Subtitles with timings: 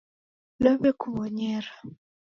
[0.61, 1.71] Nawekuwonyera